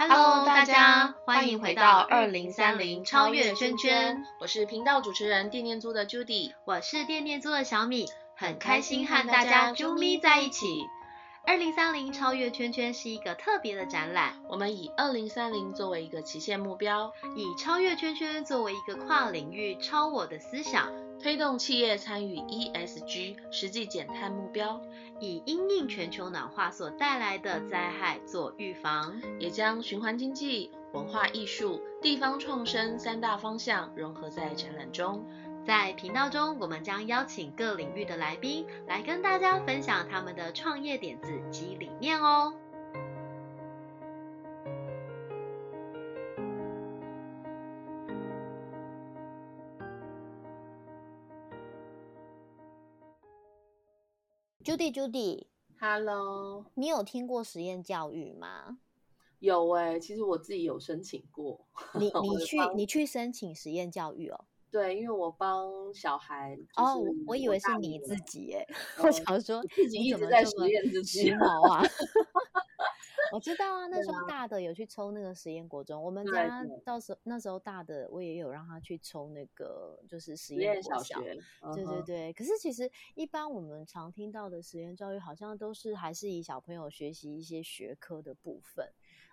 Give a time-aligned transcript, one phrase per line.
[0.00, 10.64] Hello，大家欢迎回到二零三零超越圈圈，我是频道主持人电念租的 Judy，我是电念租的小米，很开心和大家啾咪在一起。
[11.46, 20.90] 二零三零超越圈圈是一个特别的展览，我们以二零三零作为一个期限目标，以超越圈圈作为一个跨领域超我的思想，
[21.22, 24.80] 推动企业参与 ESG 实际减碳目标，
[25.20, 35.26] 以因应全球暖化所带来的灾害做预防，也将循环经济、文化艺术、地方创生三大方向融合在展览中。
[35.62, 42.54] 在频道中，我们将邀请各领域的来宾来跟大家分享他们的创业点子及理念哦。
[54.70, 58.78] Judy，Judy，Hello，你有听过实验教育吗？
[59.40, 61.66] 有哎，其实我自己有申请过。
[61.98, 64.44] 你你去你去申请实验教育哦？
[64.70, 68.64] 对，因为我帮小孩哦，我以为是你自己哎，
[69.02, 71.38] 我想说自己一直在实验自己啊。
[73.32, 81.14] 我知道啊，那时候大的有去抽那个实验国中，我们家到时候那时候大的我也有让他去抽那个就是实验小学，
[81.74, 82.32] 对对对。
[82.32, 88.88] 可是其实一般我们常听到的实验教育，好像都是还是以小朋友学习一些学科的部分。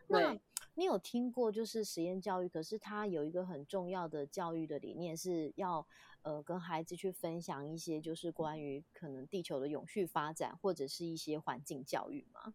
[0.09, 0.37] 那
[0.75, 2.47] 你有听过就是实验教育？
[2.47, 5.85] 可是它有一个很重要的教育的理念，是要
[6.21, 12.53] 呃跟孩子去分享一些就是关于可能地球的永续发展，或者是一些环境教育吗？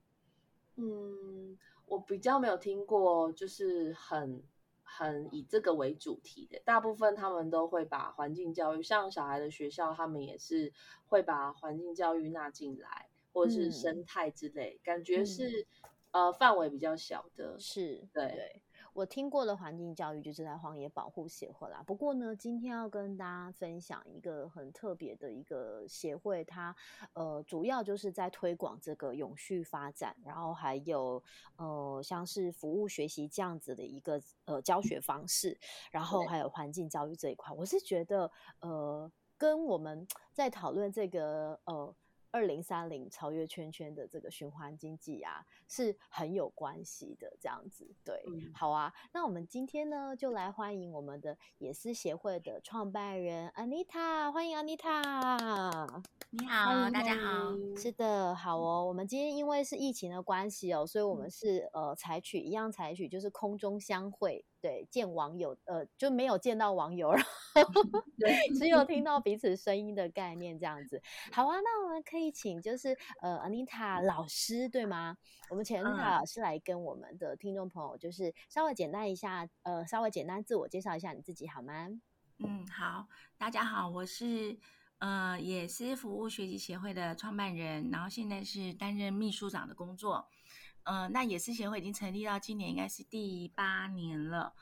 [0.83, 4.43] 嗯，我比较没有听过，就是很
[4.83, 6.61] 很以这个为主题的。
[6.65, 10.73] 大部分他们都会把环境教育，像小孩的学校，他们也是
[11.07, 15.67] 会把环境教育纳进来，或者是生态之类，感觉是。
[16.13, 18.61] 呃，范围比较小的，是对。
[18.95, 21.83] 我听过的环境教育就是在荒野保护协会啦。
[21.87, 26.75] 不过呢，今天要跟大家分享一个很特别的一个协会，它
[27.15, 31.23] 呃主要就是在推广这个永续发展，然后还有
[31.57, 35.59] 呃像是服务学习这样子的一个呃教学方式，
[35.91, 41.95] 然后还有环境教育这一块，我是觉得呃跟我们在讨论这个呃。
[42.33, 47.37] 二零三零超越圈圈的这个循环经济啊，是很有关系的。
[47.39, 48.93] 这样子，对，好啊。
[49.13, 56.03] 那我们今天呢，就来欢迎我们的野思协会的创办人 Anita，欢迎 Anita。
[56.31, 57.53] 你好，大家好。
[57.77, 58.87] 是的，好哦。
[58.87, 64.45] 我们今天因为是疫情的关系哦，所以我们是呃采取一样采取就是空中相会。
[64.63, 67.11] 对，见网友，呃，就没有见到网友，
[67.53, 67.83] 然 后
[68.57, 71.03] 只有听到彼此声音的概念这样子。
[71.33, 75.17] 好啊，那我们可以请就是呃，Anita 老师对吗？
[75.51, 81.89] 我们请 Anita 老师来跟我们的听众朋友就是稍微简单一下，呃，稍微简单自我介绍一下你自己好吗？
[82.39, 84.57] 嗯，好，大家好，我是
[84.99, 90.29] 呃，也是服务学习协会的创办人，然后现在是担任秘书长的工作。
[90.85, 94.53] 嗯，那野狮协会已经成立到今年应该是第八年了。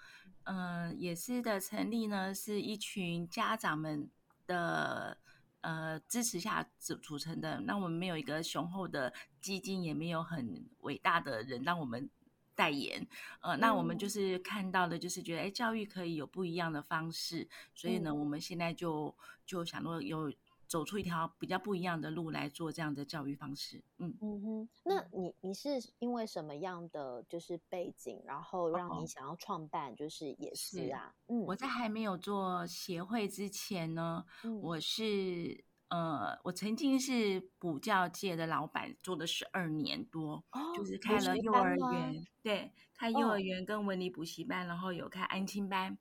[0.44, 4.10] 嗯，野狮的成立呢，是一群家长们
[4.46, 5.16] 的
[5.60, 7.60] 呃支持下组组成的。
[7.60, 12.10] 那我们没有一个雄厚的基金，也没有很伟大的人让我们
[12.54, 13.06] 代言。
[13.40, 19.14] 呃，那我们就是看到的，就是觉得哎，教育可以有不一样的方式，所以呢，我们现在就
[19.46, 20.32] 就想说有。
[20.70, 24.16] 走出一条比较不一样的路来做这样的教育方式，嗯。
[24.22, 31.12] 嗯哼，那你你是因为什么样的就是背景，然后让你想要创办就是也是啊？
[31.26, 34.24] 嗯，我在还没有做协会之前呢，
[34.62, 40.44] 我是呃，我曾经是补教界的老板，做了十二年多，
[40.76, 45.98] 就是开了幼儿园，对，开幼儿园跟文理补习班，然后有开安亲班。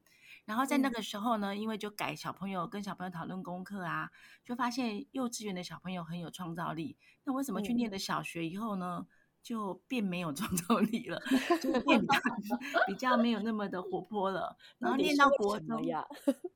[0.50, 4.10] 然后在那个时候呢，因为就改小朋友跟小朋友讨论功课啊，
[4.44, 6.98] 就发现幼稚园的小朋友很有创造力。
[7.24, 9.06] 那为什么去念了小学以后呢，
[9.44, 11.22] 就变没有创造力了，
[11.62, 12.02] 就变
[12.88, 14.58] 比较没有那么的活泼了？
[14.80, 16.04] 然后念到国中呀，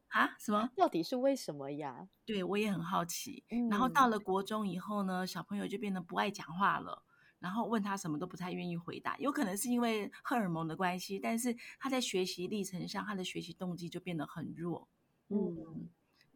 [0.07, 0.67] 啊，什么？
[0.75, 2.07] 到底是为什么呀？
[2.25, 3.43] 对我也很好奇。
[3.69, 7.03] 然后到了国中以后呢，小朋友就变得不爱讲话了。
[7.43, 14.87] 然后问他什么都不太愿意回答，有可能是因为荷尔蒙的关系，但是他在学习历程上，他的学习动机就变得很弱。
[15.27, 15.89] 嗯，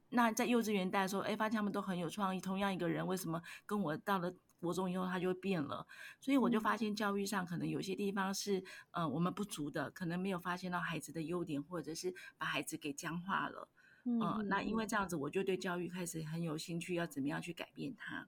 [0.09, 2.41] 那在幼稚园带的时候，哎，发现他们都很有创意。
[2.41, 5.87] 同样一个人，为什么跟我到了国中以后他就变了？
[6.19, 8.61] 所以我就发现教育上可能有些地方是，
[8.91, 13.69] 呃，我们不足的，可能没有发现到孩子的优点，或者是把孩子给僵化了。
[14.03, 18.27] 嗯，那因为这样子，我就对教育开始很有兴趣，要怎么样去改变它。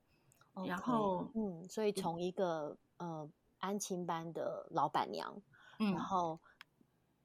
[0.66, 3.30] 然后，嗯，所以从一个呃
[3.60, 5.42] 安亲班的老板娘，
[5.80, 5.94] 嗯。
[5.94, 6.40] 然后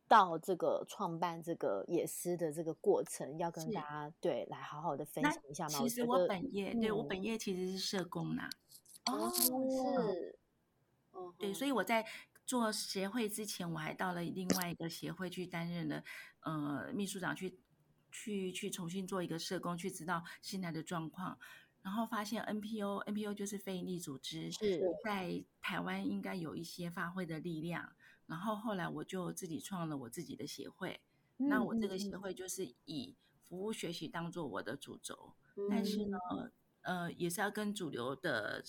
[0.06, 5.78] 到这个创办这个野思的这个过程，要跟大家对来好好的分享一下嘛。
[5.78, 7.08] 其实我本业，对我嗯。
[7.08, 8.48] 本业其实是社工呐、
[9.06, 10.38] 哦是。
[11.38, 12.04] 对，所以以我在
[12.44, 16.02] 做协会之前，我还到了另外一个协会去担任了
[16.40, 17.58] 呃秘书长去，
[18.10, 21.38] 去去重新做一个社工，去知道现在的状况，
[21.84, 27.92] 然后发现 NPO NPO 就是非营利组织，是在台湾应该有一些发挥的力量。
[28.26, 30.98] 然后后来我就自己创了我自己的协会，
[31.36, 33.14] 那我这个协嗯会就是以
[33.46, 35.34] 服务学习当做我的主轴，
[35.68, 36.16] 但是呢，
[36.80, 38.64] 呃，也是要跟主流的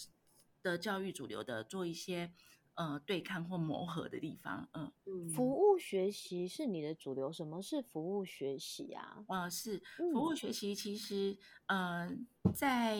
[0.61, 2.33] 的教育主流的做一些
[2.75, 4.69] 呃对抗或磨合的地方。
[4.73, 9.23] 嗯，嗯服务学习是你的主流，什么是服务学习啊？
[9.27, 11.37] 呃，是嗯服务学习，其实
[11.67, 12.09] 呃，
[12.53, 12.97] 在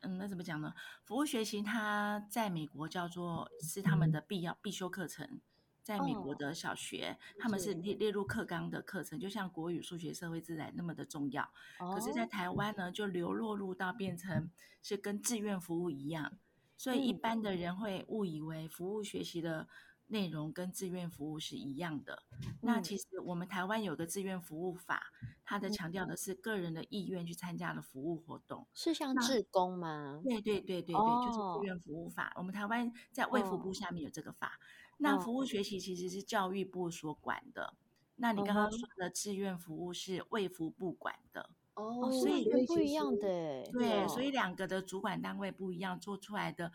[0.00, 0.74] 嗯，那怎么讲呢？
[1.04, 5.40] 服务学习它在美国叫做是他们的必要必修课程。
[5.82, 11.50] 在美国哦的小学，他们是是列列入课纲的课程，就像国语、数学、社会、自然那么的重要。
[11.78, 14.50] 可是，在哦台湾呢，就流落入到变成
[14.82, 16.38] 是跟志愿服务一样，
[16.80, 19.68] 所以一嗯般的人会误以为服务学习的
[20.06, 22.22] 内容跟志愿服务是一样的。
[22.62, 25.12] 那嗯其实我们台湾有个志愿服务法，
[25.44, 28.66] 它的强调的是个人的意愿去参加的服务活动。
[28.72, 30.22] 是像志工吗？
[30.24, 32.32] 对对对对对，就是哦志愿服务法。
[32.36, 34.58] 我们台湾在卫福部哦下面有这个法。
[34.96, 37.74] 那服务哦学习其实是教育部所管的。
[38.16, 41.50] 那你刚刚说的志愿服务是卫福部管的。
[41.80, 43.68] 哦所以跟不一样的欸。
[43.72, 46.70] 对，所以哦两个的主管单位不一样，做出来的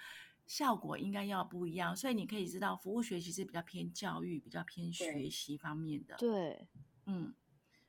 [0.46, 1.96] 效果应该要不一样。
[1.96, 6.16] 所以你可以知道，服务学习是比较偏教育、比较偏学习方面的。
[6.18, 6.68] 对，
[7.06, 7.34] 嗯，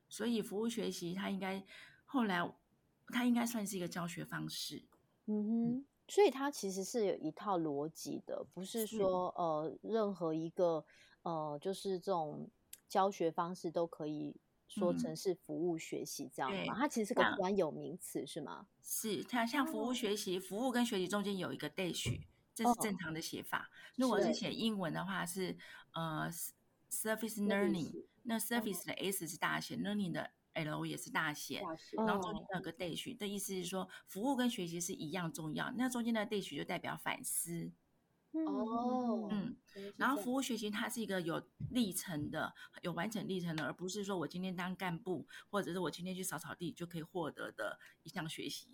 [0.08, 1.64] 所以服务学习它应该
[2.04, 2.48] 后来
[3.08, 4.84] 它应该算是一个教学方式。
[5.26, 10.84] 嗯哼，所以它其实是有一套逻辑的，不是是说呃任何一个
[11.22, 12.48] 呃就是这种
[12.88, 14.36] 教学方式都可以
[14.68, 16.74] 说嗯成是服务学习这样对吗？
[16.76, 18.66] 它其实是个像专有名词是吗？
[18.82, 22.20] 是它像服务哦学习，服务跟学习中间有一个 dash，
[22.54, 23.70] 这是哦正常的写法。
[23.96, 25.56] 如果是是写英文的话是
[25.94, 26.30] 呃
[26.90, 31.62] service learning，那 service 的 s 是大写，learning 的 l 也是大写。
[31.96, 35.72] 然后中间哦有个 dash 的意思是说，服务跟学习是一样重要。
[35.76, 37.70] 那中间的 dash 就代表反思，
[38.44, 39.56] 哦嗯，
[39.96, 48.68] 然后服务学习它是一个有历程的、有完整历程的，而不是说我今天当干部，或者是我今天去扫扫地就可以获得的一项学习，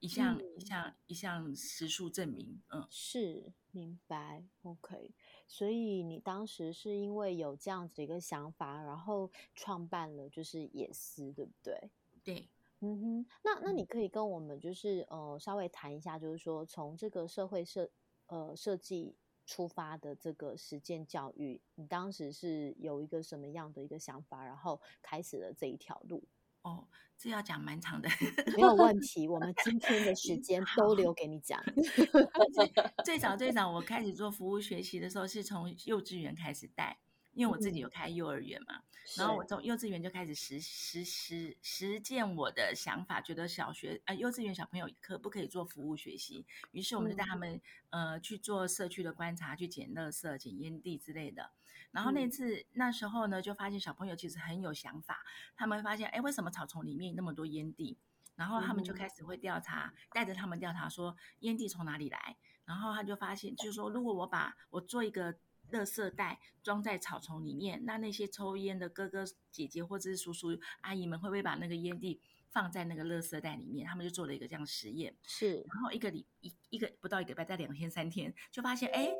[0.00, 2.60] 一项、嗯一项一项实数证明。
[2.70, 5.12] 嗯，是明白，OK。
[5.46, 11.90] 所以你当时是因为有这样子的一个想法，然后创办了就是野思，对不对？
[12.22, 12.48] 对，
[12.80, 17.90] 嗯哼，那那你可以跟我们就是呃稍微谈一下，就是说从这个社会设
[18.34, 19.14] 呃设计
[19.46, 26.24] 出发的这个实践教育，你当时是有一个什么样的一个想法，然后开始了这一条路？
[26.62, 28.08] 哦，这要讲蛮长的。
[28.56, 31.62] 没 有问题，我们今天的时间都留给你讲。
[33.04, 36.98] 最早最早我开始做服务学习的时候，是从幼稚园开始带，
[37.34, 38.82] 因为我自己有开幼儿园嘛。
[39.18, 46.46] 然后我从幼稚园就开始实实实实践我的想法，觉得小学呃幼稚园小朋友可不可以做服务学习？
[46.72, 47.60] 于是我们就带他们、
[47.90, 51.50] 呃去做社区的观察，去捡垃圾、捡烟蒂之类的。
[51.90, 55.22] 然后那嗯次、那时候呢，就发现小朋友其实很有想法，
[55.54, 57.98] 他们会发现哎，为什么草丛里面那么多烟蒂？
[58.36, 62.36] 然后他们就嗯开始会调查，带着他们调查说烟蒂从哪里来。
[62.64, 65.36] 然后他就发现，就是说，如果我把我做一个
[65.72, 73.86] 垃圾袋装在草丛里面，那那些抽烟的哥哥姐姐或者是叔叔阿姨们会不会把那个烟蒂放在那个垃圾袋里面？
[73.86, 75.14] 他们就做了一个这样实验。
[75.24, 79.12] 是然后一个礼一一个不到一个礼拜，在两天三天，就发现哎，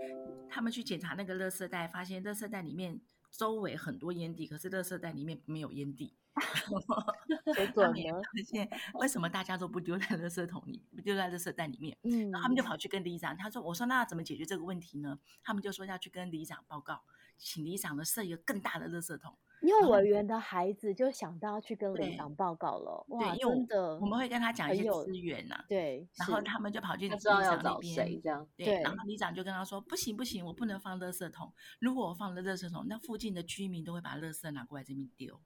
[0.48, 3.00] 他们去检查那个垃圾袋，发现垃圾袋里面
[3.36, 6.14] 周围很多烟蒂，可是垃圾袋里面没有烟蒂。
[7.54, 8.22] 结他们也果呢？
[8.22, 11.96] 发现为什么大家都不丢在垃圾桶里，不丢在垃圾袋里面？
[12.02, 17.02] 嗯，然后他们就跑去跟里长，他说：“我说那怎么解决这个问题呢？”他们就说要去跟里长报告，
[17.36, 19.36] 请里长呢设一个更大的垃圾桶。
[19.66, 28.23] 幼儿园的孩子就想到去跟对里长报告了，哇，真的，我们会跟他讲一些资源呐、对，然后他们就跑去里他知道要长那找谁边。
[28.23, 28.49] 这样。
[28.56, 31.52] 对，对然后里长就跟他说：“不行不行，我不能放垃圾桶。
[31.78, 35.40] 如果我放了垃圾桶，那附近的居民都会把垃圾拿过来这边丢，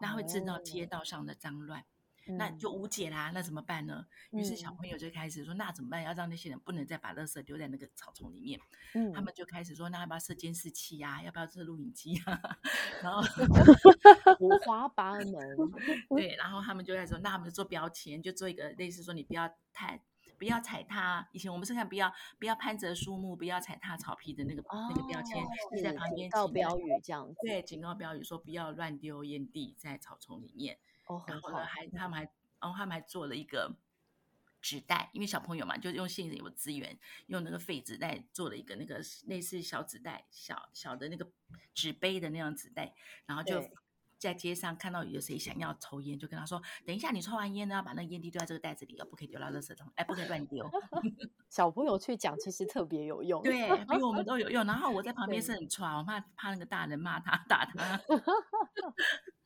[0.00, 1.84] 那会制造街哦道上的脏乱。
[2.26, 4.06] 那嗯就无解啦，那怎么办呢？
[4.30, 6.02] 于是小嗯朋友就开始说，那怎么办？
[6.02, 8.60] 要让那些人不能再把垃圾丢在那个草丛里面。
[8.94, 12.40] 嗯，他们就开始说，那要不要设监视器呀、要不要设录影机啊？
[13.02, 13.22] 然后
[14.40, 15.34] 五花八门，
[16.16, 20.02] 对，然后他们就开始说，那我们就做标签，就做一个类似说，你不要太。
[20.38, 21.28] 不要踩踏。
[21.30, 24.60] 以前我们是看不要不要攀折树木，不要踩踏草皮的那个、
[24.90, 25.40] 那个标签，
[25.72, 27.36] 是在旁边警告标语这样子。
[27.42, 30.76] 对，警告标语说不要乱丢烟蒂在草丛里面。
[31.16, 31.64] 哦，然后呢，。
[31.64, 32.22] 还他们还，
[32.60, 33.74] 然后他们还做了一个
[34.60, 41.28] 纸袋，因为小朋友嘛，就用现有的资源，用那个废纸袋做了一个那个类似小纸袋、小小的那个
[41.74, 42.94] 纸杯的那样纸袋，
[43.26, 43.60] 然后就
[44.18, 50.64] 在街上看到有谁想要抽烟，就跟他说：“等一下，你抽完烟呢，要把那个烟蒂丢在这个袋子里，哦，不可以丢到垃圾桶，哎，不可以乱丢。
[51.50, 53.42] 小朋友去讲，其实特别有用。
[53.42, 54.64] 对， 比我们都有用。
[54.64, 58.00] 然后我在旁边是很抓，我怕怕那个大人骂他打他。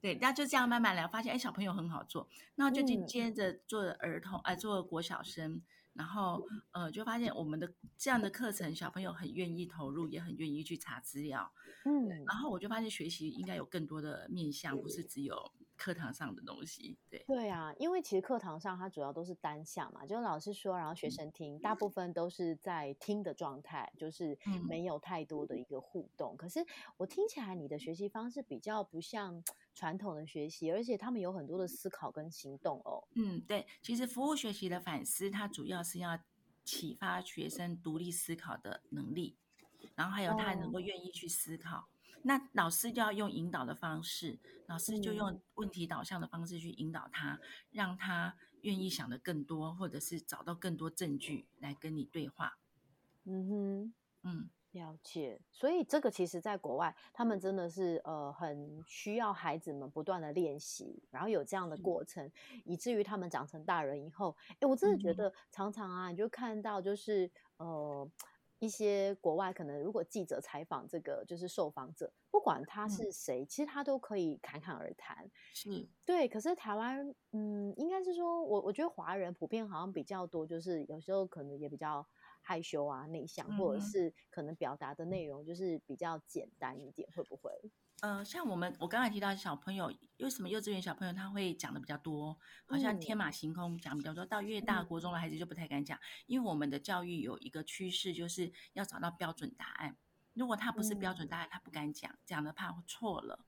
[0.00, 5.62] 对，那就这样慢慢来，发现哎，小朋友很好做，那就接嗯接着做儿童，哎、做国小生，
[5.92, 11.52] 然后呃，就发现我们的这样的课程，小朋友很愿意投入，也很愿意去查资料，
[11.84, 15.52] 嗯，然后我就发现学习应该有更多的面向，不是只有
[15.82, 16.96] 课堂上的东西。
[17.10, 26.36] 对，对啊，因为其实课堂上它主要都是单向嘛，就是老师说，然后学生听，大部分都是在听的状态，就是嗯没有太多的一个互动。
[26.36, 26.64] 可是
[26.96, 29.42] 我听起来你的学习方式比较不像
[29.74, 33.02] 传统的学习，而且他们有很多的思考跟行动哦。
[33.16, 36.16] 嗯，对，其实服务学习的反思，它主要是要
[36.64, 39.36] 启发学生独立思考的能力，
[39.96, 41.88] 然后还有他能够愿意去思考。
[42.22, 47.38] 那老师就要用引导的方式，老师就嗯用问题导向的方式去引导他，
[47.70, 52.58] 让他愿意想的更多，或者是找到更多证据来跟你对话。
[53.24, 53.94] 嗯哼。
[54.24, 62.30] 嗯，了解，所以这个其实在国外，他们真的是呃很需要孩子们不断的练习，然后有这样的是过程，
[62.64, 68.08] 以至于他们长成大人以后，哎，我真的觉嗯得常常啊，你就看到就是呃
[68.62, 72.88] 一些国外可能如果记者采访这个就是受访者，不管他嗯。
[72.88, 82.06] 是谁，其实他都可以侃侃而谈，是，对，可是台湾，嗯，应该是说，我我觉得华人普遍好像比较多，就是有时候可能也比较
[82.40, 87.50] 害羞啊、内向，或者是可能表达的内容就是比较简单一点，会不会？
[88.02, 99.96] 呃，像我们我刚才提到小朋友，为什么幼稚园小朋友他会讲的比较多，好像嗯天马行空讲比较多，到越大嗯国中的孩子就不太敢讲，因为我们的教育有一个趋势，就是要找到标准答案。
[100.34, 103.38] 如果他不是标准答案，他不敢讲，讲的怕错了。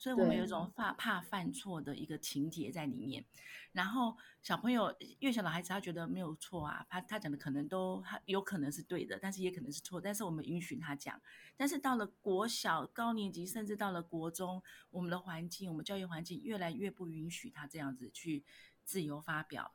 [0.00, 3.22] 所以我们有一种怕怕犯错的一个情节在里面。
[3.72, 11.20] 然后小朋友越小的孩子，他觉得没有错啊，他他讲的可能都他有可能是对的，但是也可能是错，但是我们允许他讲。
[11.54, 18.42] 但是到了国小高年级，甚至到了国中，我们的环境，我们教育环境越来越不允许他这样子去
[18.82, 19.70] 自由发表，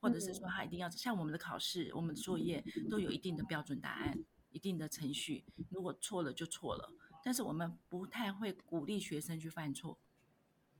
[0.00, 4.18] 或者是说他一定要像我们的考试、我们的作业都有一定的标准答案、
[4.50, 6.90] 一定的程序，如果错了就错了。
[7.24, 9.98] 但是我们不太会鼓励学生去犯错。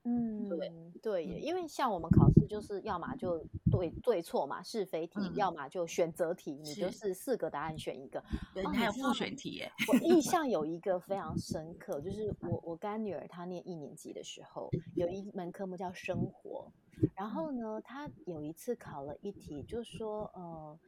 [0.05, 8.23] 嗯，对对因为像我们考试就是要么就对对错嘛，是非题，嗯要么就选择题，你就是是四个答案选一个。
[8.55, 9.71] 对，还有复选题耶。
[9.89, 16.73] 我印 象有一个非常深刻，就是我我干女儿她念一年级的时候，有一门科目叫生活，
[17.15, 20.81] 然后呢，她有一次考了一题，就说呃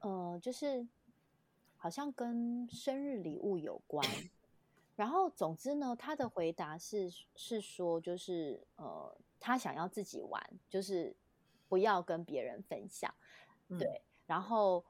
[0.00, 0.86] 呃，就是
[1.76, 4.06] 好像跟生日礼物有关。
[4.98, 11.14] 然后，总之呢，他的回答是是说，就是呃，他想要自己玩，就是
[11.68, 13.14] 不要跟别人分享。
[13.68, 14.84] 嗯对，然后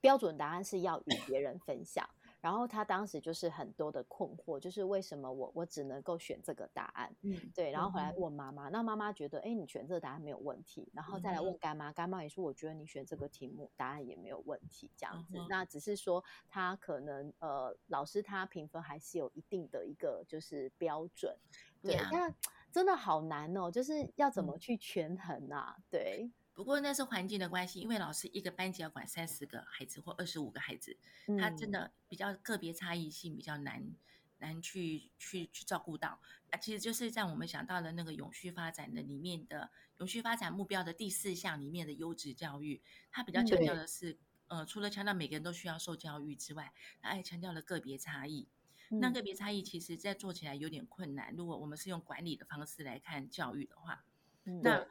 [0.00, 2.04] 标准答案是要与别人分享。
[2.42, 7.14] 然后他当时就是很多的困惑，就是为什么我我只能够选这个答案？
[7.22, 15.38] 嗯，对，然后回来嗯问妈妈，那妈妈觉得，哎，你选这个答案没有问题，然后再来嗯问干妈，干妈也说，我觉得你选这个题目答案也没有问题，这样子。
[15.38, 21.32] 嗯那只是说他可能呃，老师他评分还是有一定的一个就是标准，
[21.80, 22.34] 对，呀但
[22.72, 25.76] 真的好难哦，就是要怎么嗯去权衡啊？
[25.88, 30.96] 对，不过那是环境的关系，因为老师一个班级要管三十个孩子或二十五个孩子，
[31.38, 33.94] 他真嗯的比较个别差异性比较难
[34.38, 36.20] 难去去去照顾到。
[36.50, 44.18] 啊，其实就是在我们想到的那个永续发展的里面的永续发展目标的第四项里面的优质教育，它比较强调的是，
[44.48, 48.48] 呃，除了强调每个人都需要受教育之外，它还强调了个别差异。
[48.90, 51.34] 那嗯个别差异其实在做起来有点困难。
[51.34, 54.04] 如果我们是用管理的方式来看教育的话，
[54.44, 54.86] 嗯那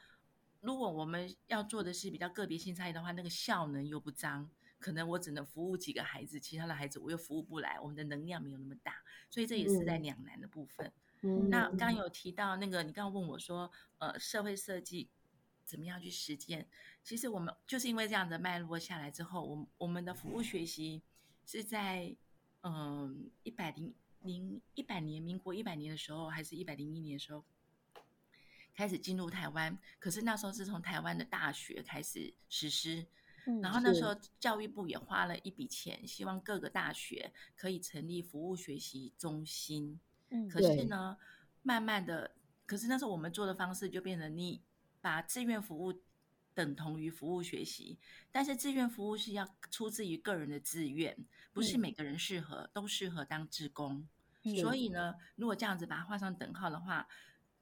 [0.61, 4.49] 如果我们要做的是比较个别性差异的话，那个效能又不彰，
[4.79, 10.91] 可能我只能服务几个孩子，其他的孩子我又服务不来，我们的能量没有那么大，所以这也是在嗯两难的部分。
[11.23, 15.09] 嗯那刚刚有提到那个，你刚刚问我说，呃，社会设计
[15.63, 16.67] 怎么样去实践？
[17.03, 21.01] 其实我们就是因为这样的脉络下来之后，我们我们的服务学习
[21.45, 22.15] 是在
[22.61, 27.43] 嗯一百零零一百年，民国一百年的时候，还是一百零一年的时候，
[28.73, 33.05] 开始进入台湾，可是那时候是从台湾的大学开始实施。
[33.47, 39.99] 嗯然后那时候教育部也花了一笔钱，希望各个大学可以成立服务学习中心。
[40.29, 41.17] 嗯可是呢，
[41.63, 42.35] 慢慢的，
[42.67, 44.61] 可是那时候我们做的方式就变成你
[45.01, 45.91] 把志愿服务
[46.53, 47.97] 等同于服务学习，
[48.31, 51.17] 但是志愿服务是要出自于个人的志愿，
[51.51, 54.07] 不是嗯每个人适合、都适合当志工。
[54.43, 57.07] 嗯所以呢，如果这样子把它画上等号的话，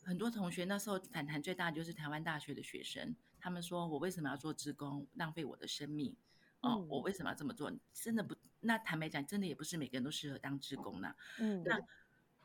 [0.10, 6.16] 很多同学那时候反弹最大的就是台湾大学的学生，他们说我为什么要做志工，浪费我的生命？
[6.62, 7.72] 哦，嗯我为什么要这么做？
[7.94, 11.16] 真的不，那坦白讲，真的也不是每个人都适合当志工的。
[11.38, 11.80] 嗯那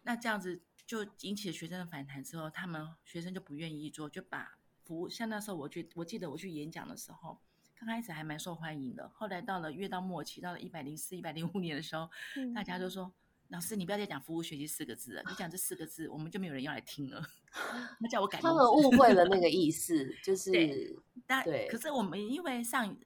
[0.03, 7.41] 那这样子就引起了学生的反弹之后，他们学生就不愿意做，就把服务像那时候我去，我记得我去演讲的时候，
[7.79, 13.11] 刚开始还蛮受欢迎的，后来到了越到末期，到了一百零四、一百零五年的时候，嗯大家都说。
[13.49, 17.23] 老师，你不要再讲服务学习四个字了，你讲这四个字，我们就没有人要来听了。
[18.01, 20.97] 他叫我改他们误会了那 个意思，就是对
[21.27, 22.97] 但对可是我们因为上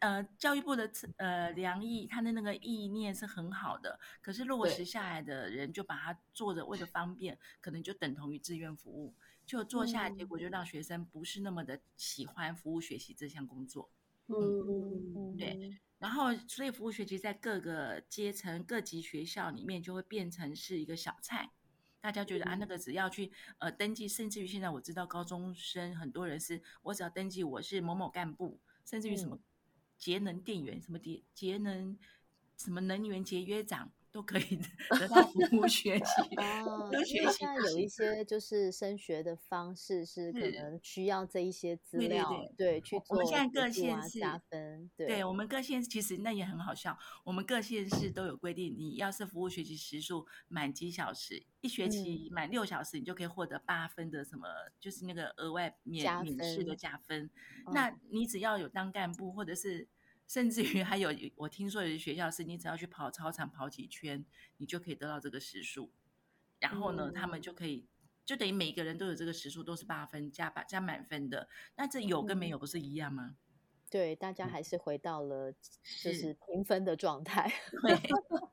[0.00, 9.14] 呃教育部的呃良意，他的那个意念是很好的，可是落对实下来的人就把它做的为了方便，可能就等同于志愿服务，
[9.46, 13.88] 就做下来，结果就让学生不是那么的喜欢服务学习这项工作。
[14.28, 21.50] 嗯嗯嗯对然后，所以服务学习在各个阶层、各级学校里面就会变成是一个小菜。
[22.00, 29.38] 大家觉得啊，那个只要去呃登记，甚至于现在我知道高中生很多人是，我只要登记我是某某干部，甚至于什么
[29.98, 31.98] 节能电源、什么节节能
[32.56, 34.56] 什么能源节约长都可以
[34.98, 36.36] 得到服 务学习。
[36.38, 54.48] 哦，现在有一些就是升学的方式是可能需要这一些资料，对去做我们现在各县市啊加分，对对我们各县其实那也很好笑，我们各县市都有规定，你要是服务学习时数满几小时，一学嗯期满六小时，你就可以获得八分的什么，
[54.80, 57.24] 就是那个额外免免试的加分。
[57.66, 59.86] 嗯那你只要有当干部，或者是
[60.26, 64.24] 甚至于还有我听说有的学校是你只要去跑操场跑几圈，
[64.56, 65.92] 你就可以得到这个时数。
[66.58, 67.88] 然后呢，他们嗯就可以。
[68.24, 71.48] 就等于每个人都有这个时数，都是八分加八加满分的。
[71.76, 73.36] 那这有跟没嗯有不是一样吗？
[73.88, 77.48] 对，大家还是回到了就是是平分的状态。
[77.82, 77.96] 对，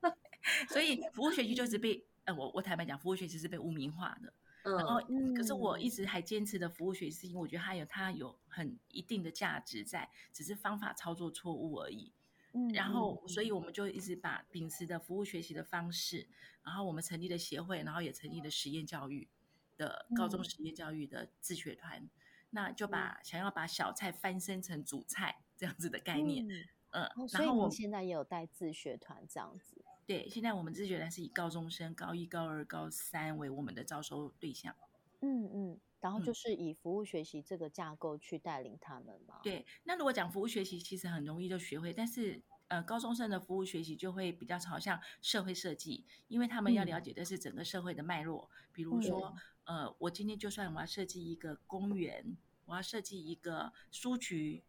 [0.69, 4.31] 所以服务学习就是被呃，我我坦白讲，服务学习是被污名化的。
[4.63, 5.87] 然后嗯，可是我一。
[5.87, 12.11] 嗯直还坚持的服务学习，是因为我觉得它有它有很一定的价值在，只是方法操作错误而已。
[12.53, 16.27] 嗯然嗯后，所以我们就一直把秉持的服务学习的方式，
[16.63, 19.29] 然后我们成立了协会，然后也成立了实验教育
[19.77, 20.43] 的高中嗯。
[20.43, 22.09] 实验教育的自学团，
[22.49, 26.45] 那就把想要把小菜翻身成主菜这样子的概念，
[26.91, 27.07] 嗯。
[27.31, 29.72] 然后我们现在也有带自学团这样子。
[30.05, 34.75] 对，现在我们自觉团是以高中生高一、高二、高三为我们的招收对象。
[35.21, 48.49] 嗯嗯，然后就嗯是以服务学习这个架构去带领他们嘛。，对，那如果讲服务学习，其实很容易就学会，但是呃，高中生的服务学习就会比较朝向社会设计，因为他们要了嗯解的是整个社会的脉络。
[48.73, 52.35] 比如说，呃，我今天就算我要设计一个公园，
[52.65, 54.63] 我要设计一个书局。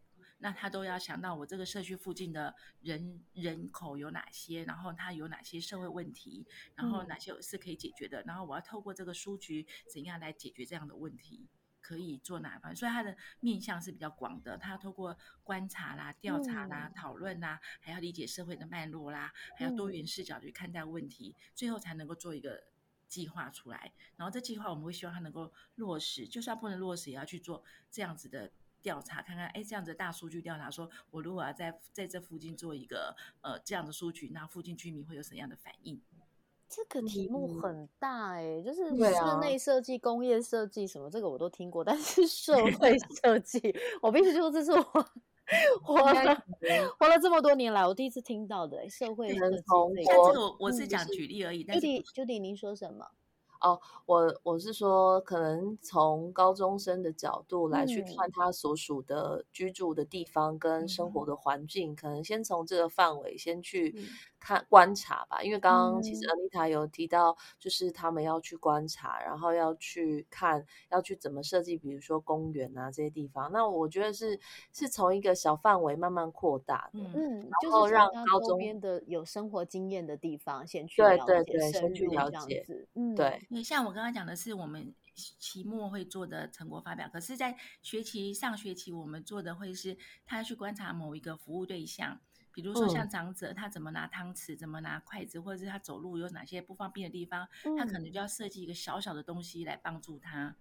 [0.45, 11.47] 那他都要想到我这个社区附近的人人口有哪些，然后他有哪些社会问题，然后嗯哪些是可以解决的，然后我要透过这个书局怎样来解决这样的问题。
[11.81, 14.57] 可以做哪方，所以他的面向是比较广的。
[14.57, 22.63] 它透过观察啦、调查啦、嗯讨论啦，还要理解社会的脉络啦，还要多嗯元视角去看待问题，最后才能够做一个
[23.07, 23.91] 计划出来。
[24.15, 28.51] 然后这计划我们会希望它能够落实，就算不能落实，也要去做这样子的
[28.85, 35.99] 调查，看看哎这样子大数据调查，说我如果要在在这附近做一个呃这样的数据，那附近居民会有什么样的反应？
[36.69, 44.83] 这个题目嗯很大哎、就是室内设计、工业设计什么，这个我都听过，但是社会 设计，我必须说这是我
[45.81, 46.45] 活了
[46.99, 49.63] 活了这么多年来我第一次听到的、欸、社会可设计这
[50.05, 50.21] 但个。
[50.21, 53.07] 我这个我我是讲举例而已，但是 Judy Judy，您说什么？
[54.05, 64.03] 我我是说，可能从高中生的角度来去嗯看他所属的居住的地方跟生活嗯的环境，可能先从这个范围先去嗯
[64.39, 65.41] 看观察吧。
[65.41, 73.51] 因为刚刚其实嗯 Anita 有提到，就是他们要去观察，然后要去看，要去怎么设计，比如说公园啊这些地方。
[73.51, 74.39] 那我觉得是
[74.71, 76.99] 是从一个小范围慢慢扩大的。
[77.13, 82.65] 嗯然，后让高中周边的有生活经验的地方先去对了解对对深先去了解
[83.15, 92.19] 对，对，像我刚刚讲的是我们期末会做的成果发表，可是，在学期上学期我们做的会是他去观察某一个服务对象，
[92.51, 100.55] 比如说像嗯长者，他怎么拿汤匙，怎么拿筷子，或者是他走路有哪些不方便的地方，他可嗯能就要设计一个小小的东西来帮助他。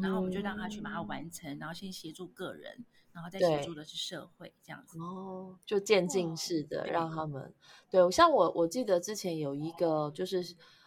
[0.00, 4.98] 然后我们就让他去把它完成，然后先协助个人，然后再协助的是社会这样子。
[4.98, 7.52] 哦，就渐进式的让他们。
[7.90, 10.42] 对，像我我记得之前有一个就是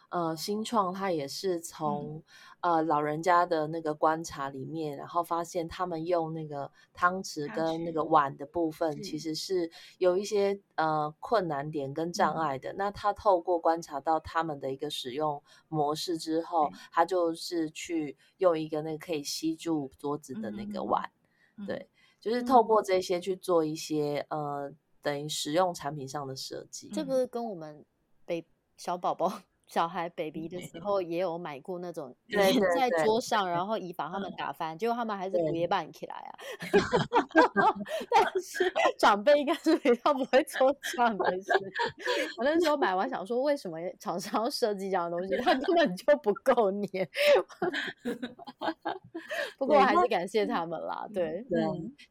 [0.10, 2.24] 呃新创，他也是从。
[2.60, 12.74] 呃，老人家的那个观察里面，然后发现他们用那个汤匙跟那个碗的部分，其实是有一些呃困难点跟障碍的。
[12.74, 21.10] 那他透过观察到他们的一个使用模式之后，他就是去用一个那个可以吸住桌子的那个碗，
[21.68, 21.88] 对，
[22.20, 26.90] 就是透过这些去做一些呃等于使用产品上的设计。
[26.90, 27.86] 这不是跟我们
[28.26, 29.32] 被小宝宝。
[29.68, 36.40] 小孩 baby 的时候也有买过那种在桌上，然后以防他们打翻，结果他们还是不夜半起来啊。
[38.10, 41.52] 但是长辈应该是比较不会做这样的事。
[42.38, 45.36] 我那时候买完想说，为什么厂商要设计这样的东西？
[45.44, 47.10] 它根本就不够黏。
[49.58, 51.06] 不过我还是感谢他们啦。
[51.14, 51.62] 对对，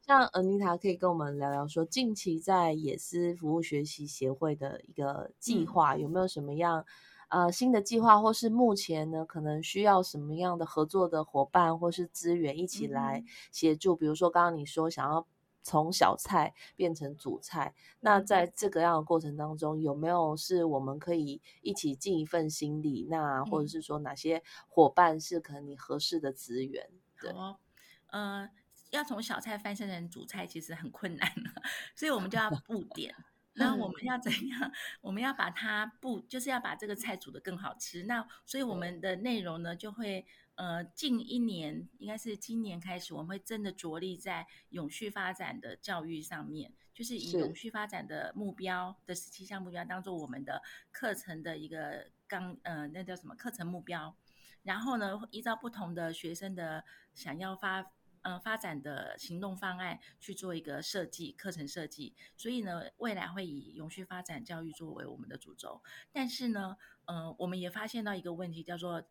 [0.03, 6.85] 像恩妮塔可以跟我们聊聊，说近期在野思服务学习协会的一个计划有没有什么样？
[7.29, 13.97] 呃，新的计划或是目前呢，可能需要什么样的合作的伙伴或是资源一起来协助？
[13.97, 15.27] 比如说，刚刚你说想要
[15.63, 23.09] 从小菜变成主菜，那在这个样的过程当中，有没有是我们可以一起尽一份心力？
[23.11, 26.89] 那或者是说哪些伙伴是可能你合适的资源？
[27.21, 27.35] 对，
[28.13, 28.49] 呃，
[28.91, 31.29] 要从小菜翻身成主菜其实很困难，
[31.97, 33.13] 所以我们就要布点。
[33.57, 34.73] 那我们要怎样？
[35.01, 38.05] 我们要把它不，就是要把这个菜煮得更好吃。
[38.05, 54.15] 那所以我们的内容呢，就会呃，近一年应该是今年开始，我们会真的着力在永续发展的教育上面，就是以永续发展的目标的十七项目标当做我们的课程的一个纲，呃，那叫什么课程目标？
[54.63, 57.91] 然后呢，依照不同的学生的想要发。
[58.27, 62.13] 嗯，发展的行动方案去做一个设计，课程设计。
[62.37, 65.81] 所以呢，未来会以永续发展教育作为我们的主轴。
[66.11, 69.05] 但是呢，嗯，我们也发现到一个问题，叫做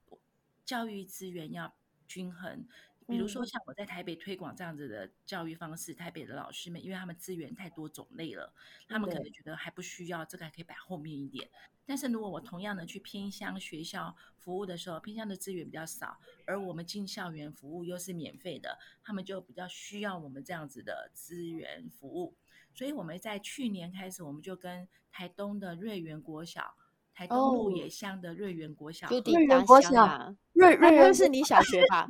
[0.65, 1.73] 教育资源要
[2.05, 2.67] 均衡。
[3.07, 8.51] 比如说，像我在台北推广这样子的教育方式，台北的老师们，因为他们资源太多种类了，
[8.87, 11.47] 他们可能觉得还不需要这个，还可以摆后面一点。
[11.85, 22.33] 但是如果我同样的去偏乡学校服务的时候，偏乡的资源比较少，而我们进校园服务又是免费的，他们就比较需要我们这样子的资源服务。
[22.73, 26.73] 所以我们在去年开始，我们就跟台东的瑞园国小、
[27.13, 32.07] 台东鹿野乡的瑞园国小，瑞园国小，瑞瑞园是你小学吧？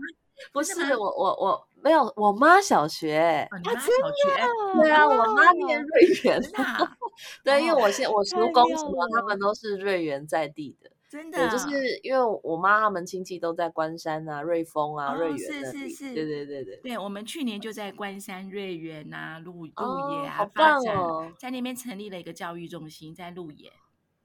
[0.51, 6.41] 不是我我我没有我妈小学，啊，小学，对啊，我妈念瑞园
[7.43, 9.35] 对，因为我现我叔公什么他们。
[9.45, 23.71] 都是瑞园在地的，真的，就是因为我妈他们亲戚都在关山啊、瑞丰啊、瑞园，是是是，对对对对，对我们去年就在关山、瑞园啊、鹿鹿野啊，好棒哦，在那边成立了一个教育中心，在鹿野。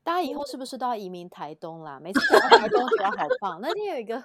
[0.03, 2.01] 大家以后是不是都要移民台东啦？
[2.01, 3.59] 每次讲到台东觉得好棒。
[3.61, 4.17] 那天有一个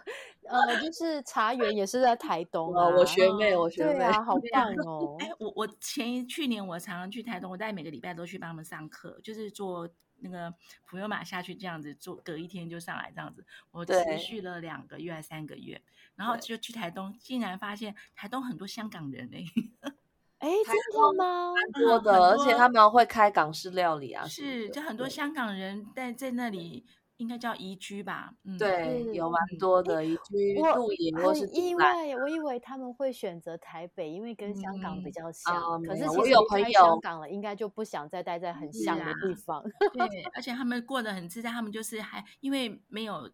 [0.48, 2.88] 呃，就是茶园也是在台 东啊。
[2.88, 5.18] 我学妹，我学妹啊，好 棒哦！
[5.20, 9.88] 哎，我我前一去年我常常去台东，我大概每个礼拜都去帮他们上课，就是做
[10.20, 10.54] 那个
[10.86, 13.46] 普悠玛下去这样子做，隔一天就上来这样子。
[13.72, 15.82] 我持续了两个月还三个月，
[16.16, 19.92] 然后就去台东，竟然发现台东很多香港人哎。
[20.40, 21.54] 哎，真的吗？
[21.54, 24.26] 蛮多的，而且他们会开港式料理啊。
[24.26, 26.86] 是，就很多香港人在在那里，
[27.18, 28.32] 应该叫移居吧？
[28.44, 35.82] 嗯，对，有蛮多的移居露营或是意外，我以为他们会选择台北，因为跟香港比较像。
[35.84, 39.64] 可是我有朋友香港了，应该就不想再待在很像的地方。
[39.94, 43.32] 对，而且他们过得很自在，他们就是还因为没有。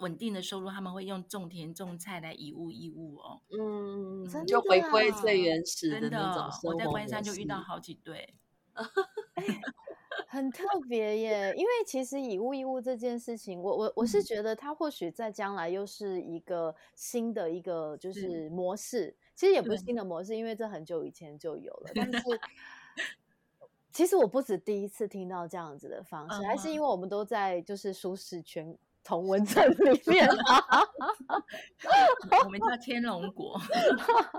[0.00, 3.40] 稳定的收入，他们会用种田种菜来以物易物哦。
[3.50, 6.68] 嗯，就回归最原始的那种生活。
[6.70, 8.34] 我在关山就遇到好几对，
[10.28, 11.54] 很特别耶。
[11.56, 19.16] 因为其实以物易物这件事情，我我我是觉得它或许在将来又是一个新的一个就是模式。
[19.34, 21.90] 其实也不是新的模式，因为这很久以前就有了。
[21.94, 22.18] 但是
[23.92, 28.76] 其实我不止第一次听到这样子的方式，还是因为我们都在就是舒适圈。
[29.02, 30.28] 同文层里面，
[32.44, 33.58] 我们叫天龙国。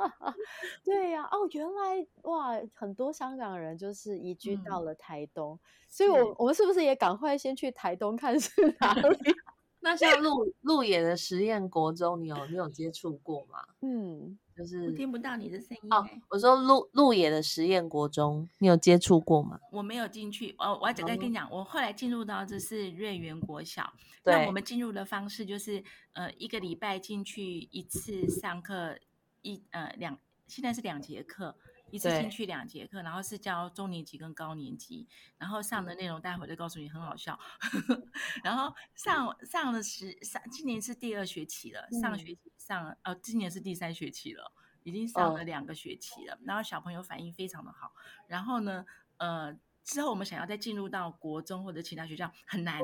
[0.84, 9.02] 对呀，哦，原来哇，很多香港人就是移居到了台东，所以，我我们是不是也赶快先去台东看是哪里？
[9.84, 13.66] 那像路路野的实验国中，你有你有接触过吗？
[13.82, 19.60] 嗯，就是我听不到你的声音、哦欸。，我说路路野的实验国中，你有接触过吗？
[19.72, 23.92] 我没有进去哦，我要再哦跟你讲，我后来进入到这是瑞园国小，
[24.24, 28.96] 对那我们进入的方式就是呃一个礼拜进去一次上课
[29.42, 30.16] 一呃两，
[30.48, 31.56] 现在是两节课，
[31.92, 37.40] 一次对进去两节课，然后是教中年级跟高年级，然后上的内容待会再告诉你很好笑，
[38.44, 42.20] 然后上上了十上今年是第二学期了，上嗯。
[42.20, 44.52] 学期上了呃今年是第三学期了。
[44.84, 47.94] 已经上了嗯两个学期了，然后小朋友反应非常的好，
[48.26, 48.84] 然后呢，
[49.18, 52.82] 呃，之后我们想要再进入到国中或者其他学校很难，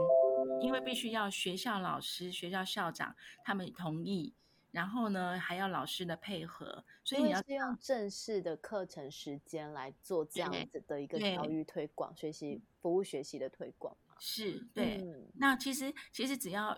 [0.61, 4.31] 因为必须要学校老师、学校校长他们同意，
[4.71, 14.15] 然后呢还要老师的配合，所以你要是用正式的课程时间来做这样子的一个教育推广、学习服务学习的推广嘛。
[14.19, 14.97] 是对。
[14.97, 16.77] 嗯那其实其实只要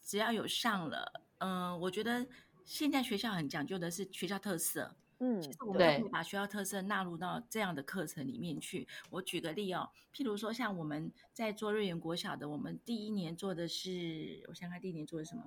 [0.00, 2.26] 只要有上了，嗯、我觉得
[2.64, 8.86] 现在学校很讲究的是学校特色，嗯，其实我们把学校特色纳入到这样的课程里面去。
[9.10, 15.42] 我举个例哦，譬如说像我们在做瑞园国小的，我们第一年做的是，我想想看第一年做的什么？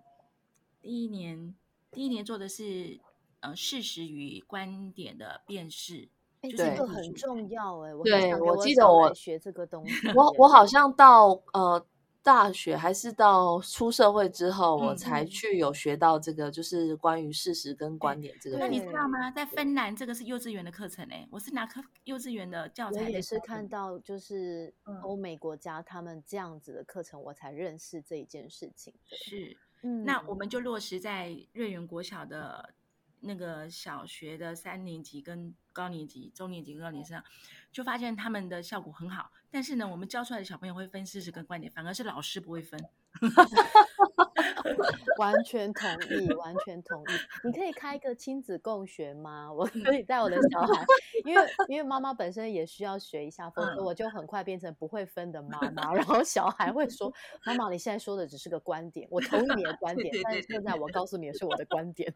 [0.86, 1.56] 第一年
[1.90, 3.00] 第一年做的是
[3.40, 6.08] 呃事实与观点的辨识，
[6.42, 10.08] 哎，就是对这个很重要哎，对我记得我学这个东 西。
[10.16, 11.84] 我我好像到呃
[12.22, 18.68] 大学还是到出社会之后，我嗯才嗯去有学到这个，就是关于事实跟观点这个那。
[18.68, 19.32] 你知道吗？
[19.32, 29.18] 在芬兰这个是幼稚园的课程哎，我是拿课幼稚园的教材在也是看到，就是嗯欧美国家他们这样子的课程，我才认识这一件事情的。
[29.18, 29.58] 是。
[29.88, 32.74] 嗯，那我们就落实在瑞园国小的
[33.20, 37.24] 那个小学的三年级跟高年级、中年级跟高年级上，
[37.72, 39.32] 就发现他们的效果很好。
[39.52, 42.84] 但是呢，我们教出来的小朋友会分事实跟观点，反而是老师不会分。
[45.18, 47.06] 完全同意，完全同意。
[47.44, 49.52] 你可以开一个亲子共学吗？
[49.54, 50.86] 我可以带我的小孩，
[51.24, 55.94] 因为因为妈妈本身也需要学一下，否则嗯我就很快变成不会分的妈妈。
[55.96, 57.12] 然后小孩会说
[57.46, 62.14] ：“妈妈，你现在说的只是个观点，我同意你的观点，但是现在我告诉你的是我的观点。”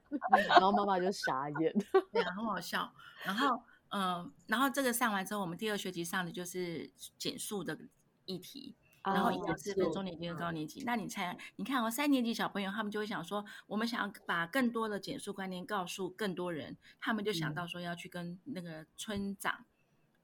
[0.50, 1.74] 然后妈妈就傻眼。
[2.12, 2.92] 对啊，很好笑。
[3.24, 7.78] 然后，嗯、然后这个上完之后，我们第二学期上的就是减速的
[8.26, 8.76] 议题。
[9.04, 10.84] 然后一哦个是分是中年级跟高年级。
[10.86, 19.66] 那你猜，你看哦，三年级小朋友他们就会想说，我们想要把更多的减速观念告诉更多人，他们就想嗯到说要去跟那个村长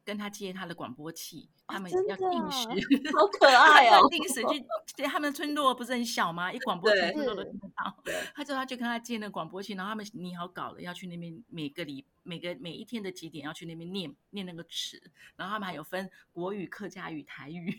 [0.03, 2.67] 跟他借他的广播器，哦他们要定时。
[3.17, 4.07] 好可 爱哦！
[4.09, 4.63] 定时去，
[4.95, 6.53] 对他们的村落不是很小吗？
[6.53, 8.03] 一广播器对村落都是听得到。
[8.35, 15.01] 他就他就跟他借那个广播器，然后他们拟好稿了，要去那边每个礼每个每一天的几点要去那边念念那个词，
[15.35, 17.75] 然后他们还有分国语、客家语、台语。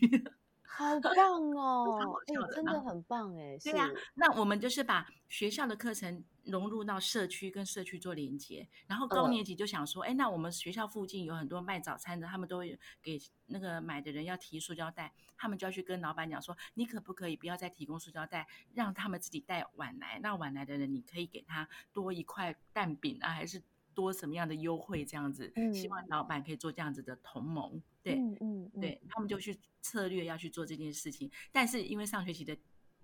[0.68, 2.20] 好棒 哦！
[2.26, 3.56] 哎、真的很棒哎！
[3.62, 8.68] 对呀、是那我们就是把学校的课程融入到社区，跟社区做连接。
[8.86, 20.18] 然后高嗯年级就想说，哎、那我们学校附近有很多卖早餐的，他们都会给那个买的人要提塑胶袋，他们就要去跟老板讲说，你可不可以不要再提供塑胶袋，让他们自己带碗来？
[20.22, 23.62] 那碗来的人，你可以给他多一块蛋饼啊，还是
[23.96, 25.52] 多什么样的优惠这样子？
[25.74, 28.14] 希望老板可以做这样子的同盟，对。
[28.14, 32.56] 嗯嗯嗯对他们就去策略要去做这件事情，但是因为上学期的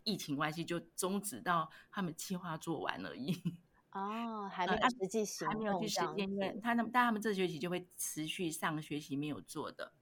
[0.05, 3.33] 疫情关系，就终止到他们计划做完而已，
[3.93, 9.93] 哦，还没呃有实际行还没有去实践，因为子他那但他们这学期就会持续上学期没有做的，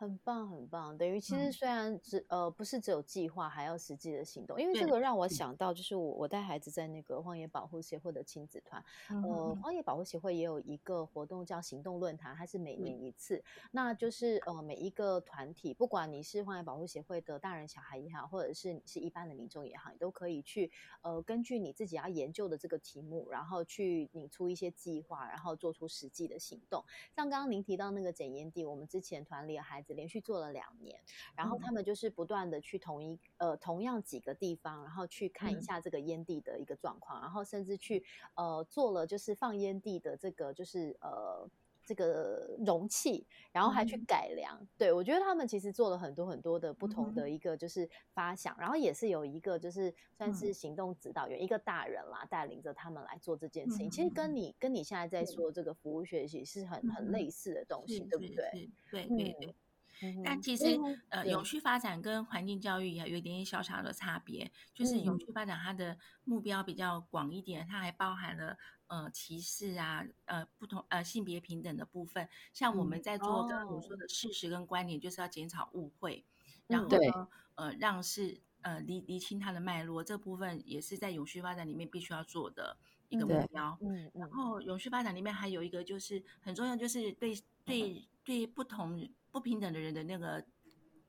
[0.00, 0.96] 很棒，很棒。
[0.96, 4.58] 等于其实嗯虽然只呃不是只有计划，还要实际的行动。
[4.58, 13.44] 因为这个让我嗯想到，就是我我带孩子在那个荒野保护协会的亲子团，嗯呃，嗯荒野保护协会也有一个活动叫行动论坛，它是每嗯年一次。
[13.72, 20.70] 那就是呃每一个团体，不管你是荒野保护协会的大人小孩也好，或者是你是一般的民众也好，你都可以去
[21.02, 26.82] 呃根据你自己要研究的这个题目，然后去拟出一些计划，然后做出实际的行动。
[27.14, 31.00] 像刚刚您提到那个检验地，我们之前团里的孩子连续做了两年，
[31.34, 35.62] 然后他们就是不断的去同一呃同样几个地方，然后去看一嗯。
[35.62, 41.48] 下这个烟蒂的一个状况，然后甚至去呃做了就是放烟蒂的这个就是呃。
[41.82, 44.06] 这个容器，然后还去嗯。
[44.06, 47.14] 改良，对我觉得他们其实做了很多很多的不同嗯。
[47.14, 50.32] 的一个就是发想，然后也是有一个就是算嗯。
[50.32, 53.90] 是行动指导员，一个大人啦带领着他们来做这件事情。
[53.90, 58.44] 嗯其实跟嗯你跟你现在在说这个服务学习是很很嗯类似的东西，对不对？
[58.90, 59.54] 对对对。
[60.02, 65.26] 嗯但其实呃，永续发展跟环境教育也有一点点小小的差别，就是永嗯续。
[65.32, 68.56] 发展它的目标比较广一点，它还包含了
[68.88, 72.28] 呃歧视啊，呃不同呃性别平等的部分。
[72.52, 73.82] 像我们嗯在做刚刚我哦。
[73.82, 76.24] 说的事实跟观点，就是要减少误会，
[76.66, 82.76] 然嗯后呢，呃，让是呃理理清它的脉络，这部分也是在永续发展里面必须要做的
[83.08, 83.78] 一个嗯目标。
[83.82, 84.04] 嗯。
[84.06, 84.10] 嗯。
[84.14, 87.34] 然后永续发展里面还有一个就是很重要，就是对
[87.64, 90.44] 对对不同不平等的人的那个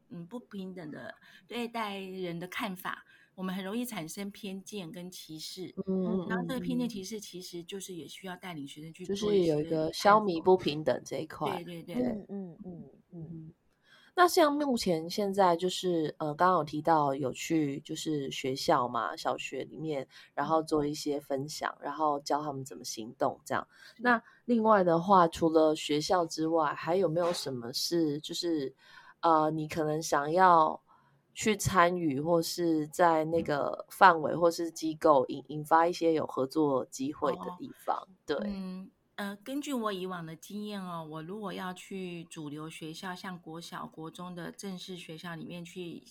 [0.10, 1.14] 嗯不平等的
[1.48, 3.06] 对待人的看法，
[3.36, 5.74] 我们很容易产生偏见跟歧视。
[5.88, 11.64] 嗯然后这个偏见嗯歧视其实就是也需要带领学生去就是做一些有一个消弭不平等这一块。
[11.64, 13.54] 对对对对嗯嗯嗯嗯嗯，
[14.14, 23.66] 那像目前现在就是呃，刚刚有提到有去就是学校嘛，小学里面，然后做一些分享，然后教他们怎么行动这样。
[23.98, 28.74] 那另外的话，除了学校之外，还有没有什么是就是
[29.22, 30.80] 呃，你可能想要
[31.34, 38.08] 去参与，或是在那个范围或是机构引引发一些有合作机会的哦地方？
[38.26, 38.90] 对，嗯
[39.22, 46.04] 呃，根据我以往的经验哦，我如果要去主流学校，像国小、国中的正式学校里面去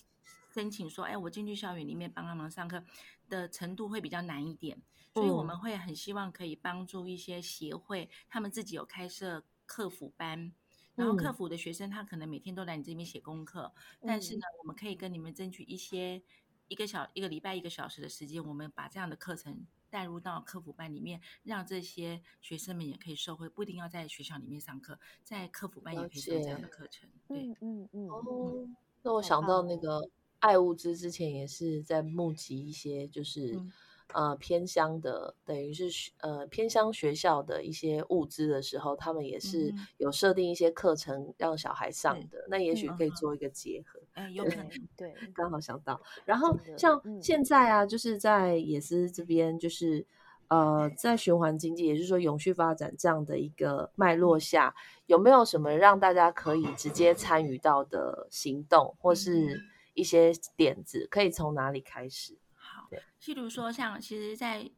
[0.53, 2.81] 申请说，哎，我进去校园里面帮他们上课
[3.27, 4.81] 的程度会比较难一点，
[5.13, 10.53] 所以我们嗯会很希望可以帮助一些协会，他们自己有开设客服班。
[10.95, 11.33] 然后客嗯。
[11.33, 13.73] 服的学生，他可能每天都来你这边写功课，
[14.05, 16.21] 但是嗯呢，我们可以跟你们争取一些
[16.69, 27.07] 一个小一个礼拜一个小时的时间，我们把这样的课程带入到客服班里面，让这些学生们也可以受惠，不一定要在学校里面上课，在客服班也可以上这样的课程。
[27.27, 28.67] 对，嗯嗯嗯哦，
[29.03, 33.71] 那我想到那个爱物资之前也是在募集一些，就是、嗯
[34.13, 44.00] 呃偏乡的，等于是呃偏乡学校的一些物资的时候，他们也是有设定一些课程让小孩上对的，那也许可以做一个结合。
[44.13, 44.69] 呃，有可能。
[44.97, 50.05] 对，刚好想到，然后像嗯现在啊，就是在野斯这边，就是
[50.47, 62.37] 呃，在循环经济，也就是说永续发展这样的一个脉络下，有没有什么让大家可以直接参与到的行动，或是一些点子，可以从哪里开始？
[62.55, 64.69] 好对，譬如说，像其实，在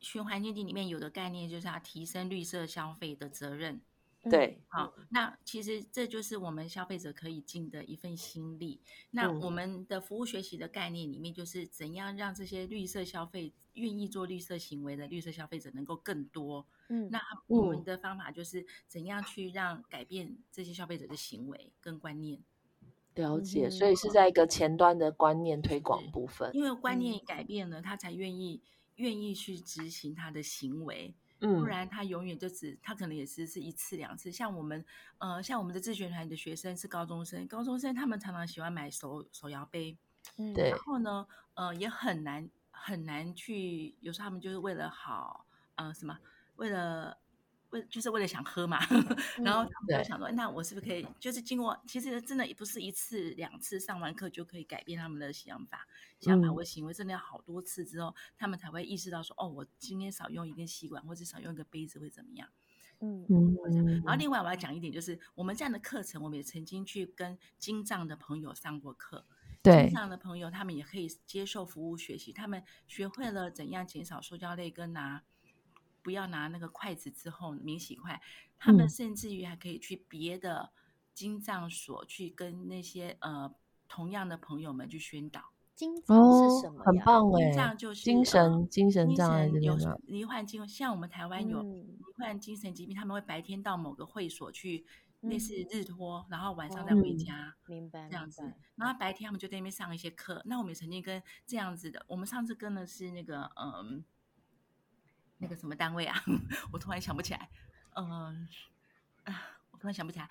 [0.00, 3.80] 循环经济里面有的概念就是要提升绿色消费的责任。
[4.28, 8.78] 对，好，那其实这就是我们消费者可以尽的一份心力。
[9.10, 16.66] 那嗯我们的服务学习的概念里面，就是怎样让这些绿色消费、愿意做绿色行为的绿色消费者能够更多。
[16.90, 22.42] 嗯那我们嗯的方法就是怎样去让改变这些消费者的行为跟观念。
[23.14, 26.50] 了解，嗯所以是在一个前端的观念推广部分。
[26.54, 28.60] 因为观念嗯改变了，他才愿意
[28.96, 31.14] 愿意去执行他的行为。
[31.40, 34.30] 嗯不然他永远就只他可能也是是一次两次。
[34.32, 34.84] 像我们
[35.18, 39.96] 呃，像我们的自学团的学生是高中生，高中生他们常常喜欢买手手摇杯，
[40.36, 46.18] 嗯对然后呢，呃，也很难很难去，有时候他们就是为了好呃什么，
[46.56, 47.18] 为了。
[47.70, 48.78] 为就是为了想喝嘛，
[49.38, 55.86] 然后嗯他们就想说，那我是不是可以，就是经过，其实真的也不是一次两次上完课就可以改变他们的想法、
[56.18, 56.54] 想法嗯。
[56.54, 62.48] 或行为，真的要好多次之后，他们才会意识到说，哦，我今天少用一根吸管，或者少用一个杯子会怎么样。
[63.00, 63.24] 嗯。
[63.28, 63.56] 嗯
[64.04, 69.24] 然后另外我要讲一点，就是我们这样的课程，我们也曾经去跟金藏的朋友上过课。
[69.62, 69.84] 对。
[69.84, 75.22] 金藏的朋友，他们也可以接受服务学习，他们学会了怎样减少塑胶类跟拿
[76.02, 78.20] 不要拿那个筷子之后免洗筷，
[78.58, 80.70] 他们嗯甚至于还可以去别的
[81.14, 83.54] 精藏所去跟那些呃
[83.88, 85.52] 同样的朋友们去宣导。
[85.74, 86.84] 金藏哦是什么，呀？
[86.84, 90.00] 很棒精哎障，就是精呃神精神精障碍这神有？
[90.06, 94.84] 罹患精，像我们台湾有嗯罹患精神疾病，他们会白天到某个会所去
[95.20, 97.54] 类似嗯日托，然后晚上再回嗯家。
[97.66, 98.42] 明白这样子，
[98.76, 100.42] 然后白天他们就在那边上一些课。
[100.44, 104.04] 那我们也曾经跟这样子的，我们上次跟的是那个嗯，
[105.40, 106.22] 那个什么单位啊？
[106.70, 107.48] 我突然想不起来。
[107.94, 108.46] 嗯、
[109.24, 110.28] 啊，我突然想不起来，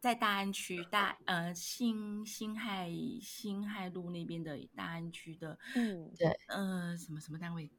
[0.00, 7.70] 在大安区大呃新新海新海路那边的大安区的嗯对呃什么什么单位？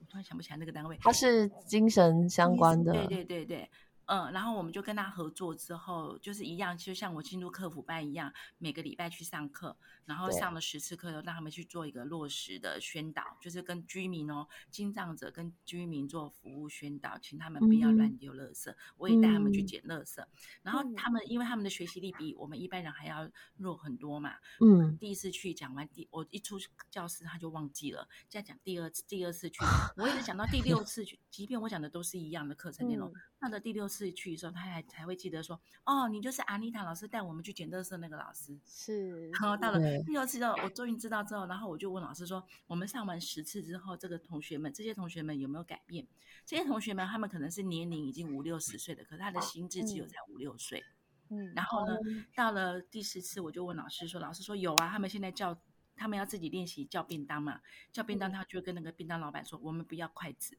[0.00, 0.98] 我突然想不起来那个单位。
[1.00, 3.70] 它是精神相关的，对对对对，
[4.08, 19.66] 嗯，然后我们就跟他合作之后，就是一样，就像我进入客服班一样，每个礼拜去上课，然后上了十次课，让他们去做一个落实的宣导，就是跟居民哦，精障者跟居民做服务宣导，请他们不要嗯乱丢垃圾，我也带他们去嗯。
[19.66, 20.24] 捡垃圾。
[20.62, 20.94] 然后嗯。
[20.98, 26.58] 他们因为他们的学习力比我们一般人还要弱很多嘛，嗯，第一次去讲完第，我一出
[26.90, 29.58] 教室他就忘记了，再讲第二次，第二次去，
[29.96, 38.58] 我一直讲到第六次去，即便我讲的都是一样的课程内容，嗯到了第六次去的时候，他还才会记得说，哦，你就是阿妮塔老师带我们去捡垃圾那个老师。
[38.66, 46.06] 是，然后到了第六次之后，我终于知道之后，然后我就问老师说，我们上完十次之后，这个同学们，这些同学们有没有改变？
[46.44, 50.84] 这些同学们，他们可能是年龄已经五六十岁的，可是他的心智只有嗯才五六岁。
[51.30, 51.94] 嗯然后呢，
[52.34, 55.54] 到了第十次，我就问老师说：“老师说有啊，他们现在叫
[55.98, 57.60] 他们要自己练习叫便当嘛，
[57.92, 60.56] 叫便当他就跟那个便当老板说，我们不要筷子。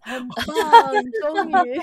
[0.00, 0.46] 很棒，
[1.20, 1.78] 终于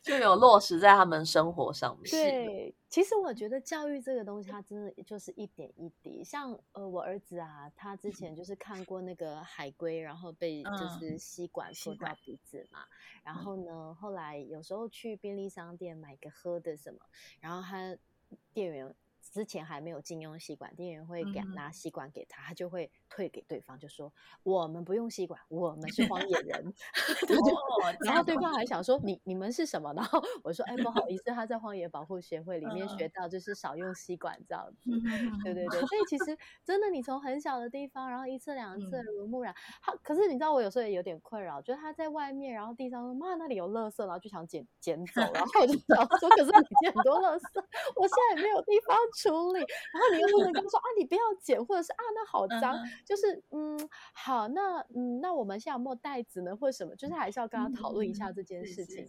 [0.00, 2.08] 就有落实在他们生活上面。
[2.08, 6.22] 对，其实我觉得教育这个东西，它真的就是一点一滴。
[6.22, 12.86] 像呃，我儿子啊，他之前就是看过那个海龟，然后被就是吸管戳到鼻子嘛。
[13.24, 17.00] 然后呢，后来有时候去便利商店买个喝的什么，
[17.40, 17.96] 然后他
[18.54, 18.94] 店员。
[19.32, 24.12] 之前还没有禁用吸管，店员会给拿吸管给他，他就会退给对方，就说
[24.42, 26.74] 我们不用吸管，我们是荒野人。
[28.04, 29.92] 然后对方还想说你你们是什么？
[29.94, 34.90] 然后我说哎不好意思，他在荒野保护协会里面学到就是少用吸管这样子。
[35.44, 39.54] 对对对，所以其实真的你从很小的地方，然后一次两次耳濡目染。
[39.82, 47.64] 他可是你知道我有时候也有点困扰，就是他在外面，然后地上说妈那里有垃圾，然后就想捡捡走，然后我就想说可是你捡很多垃圾，
[47.96, 48.96] 我现在也没有地方。
[49.18, 56.94] 处理，然后你又不能跟他说啊，你不要剪，或者是啊，那好脏，就是嗯，好，那嗯，那我们现在有没有袋子呢，或者什么？
[56.94, 59.06] 就是还是要跟他讨论一下这件事情。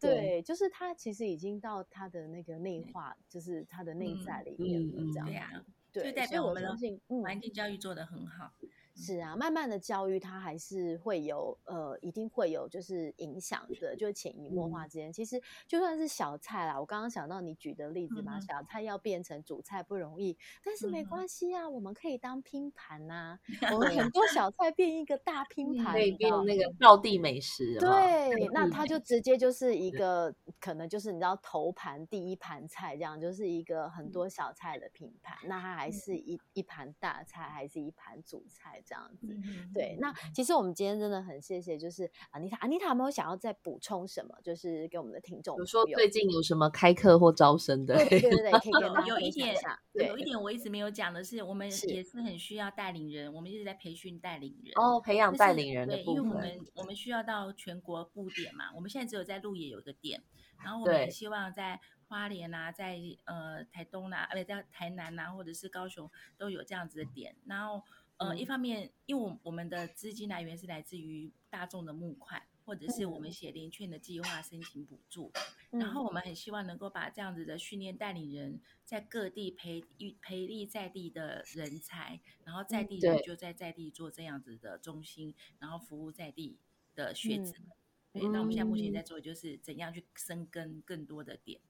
[0.00, 5.48] 对，就是他其实已经到他的那个内化，就是他的内在里面了，这样。
[5.92, 6.74] 对代表我们的
[7.22, 8.50] 环境教育做得很好。
[8.94, 15.10] 是啊，慢慢的教育它还是会有呃，一定会有就是影响的，就是潜移默化之间。
[15.12, 23.38] 其实就算是小菜啦，我刚刚想到你举的例子嘛，小菜要变成主菜不容易，但是没关系啊，我们可以当拼盘呐。
[23.72, 27.78] 我们很多小菜变一个大拼盘，可以变那个道地美食。
[27.78, 35.36] 对，那它就直接就是一个可能就是你知道头盘第一盘菜这样，就是一个很多小菜的拼盘。
[35.44, 38.81] 那它还是一一盘大菜，还是一盘主菜？
[38.84, 39.26] 这样子，
[39.74, 39.96] 对。
[40.00, 44.34] 那其实我们今天真的很谢谢，就是阿妮塔，阿妮塔有没有想要再补充什么？
[44.42, 47.94] 就是给我们的听众，比如说最近有什么开课或招生的？
[47.94, 49.54] 对对对，可以跟大家有一点，
[49.92, 56.16] 有一点我一直没有讲的是，我们也是很需要带领人，我们一直在培训带领人哦，培养带领人的部分。
[56.16, 60.22] 因为我们我们需要到全国布点嘛，我们现在只有在鹿野有一个点，
[60.62, 67.82] 然后我们也希望在花莲啊，在呃台东啊，而且在台南啊，或者是高雄都有这样子的点，然后。
[68.22, 75.32] 呃，一方面，因为我我们的资金来源是来自于大众的募款，或者是我们写联券的计划申请补助，
[75.70, 86.56] 然后我们很希望能够把这样子的训练带领人在各地培育培力在地的人才，然后在地人就在在地做这样子的中心，然后服务在地
[86.94, 87.72] 的学子们。
[88.12, 91.60] 对，那我们现在目前在做就是怎样去生根更多的点。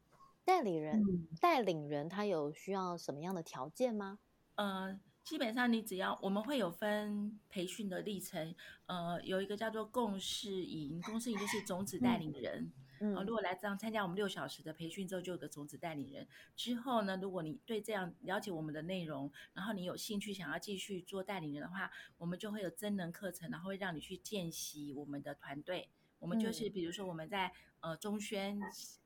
[0.45, 4.19] 代理人，代领人他有需要什么样的条件吗？
[4.57, 5.01] 呃。
[5.25, 8.55] 基本上，你只要我们会有分培训的历程，
[8.87, 12.73] 呃，有一个叫做共事营，共事营就是种子带领人。
[13.01, 16.27] 嗯，如果来这样参加我们六小时的培训之后，就有个种子带领人。
[16.55, 25.89] 之后呢，如果你对这样了解我们的内容，然后你有兴趣想要继续做带领人的话，我们就会有真人课程，然后会让你去见习我们的团队。
[26.23, 28.61] 我们就是比如说我们在呃中宣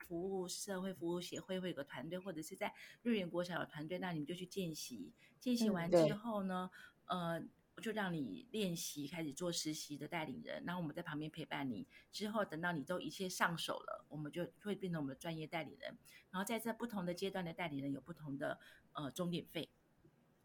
[0.06, 5.14] 服务社会服务协会会有个团队，或者是在瑞园国小的团队，那你们就去见习。
[5.40, 6.70] 见习完之后呢，
[7.06, 7.42] 呃，
[7.74, 11.86] 我就让你练习，开始做实习的带领人，然后我们在旁边陪伴你。
[12.12, 15.96] 之后等到你都一切上手了，我们就会变成我们的专业代理人。
[16.30, 18.60] 然后在这不同的阶段的代理人有不同的
[18.92, 19.70] 呃终点费。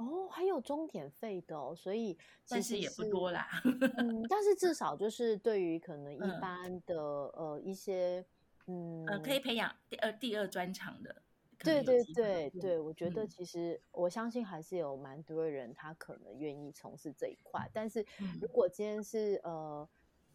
[0.02, 3.48] 哦，还有终点费的，所以其实也不多啦。
[3.98, 8.26] 嗯，但是至 少就是对于可能一般的呃一些
[8.68, 11.16] 嗯呃可以培养第二第二专长的。
[11.64, 18.04] 对对对对，我觉得其实我相信还是有蛮多人他可能愿意从事这一块，但是
[18.42, 19.88] 如果今天是呃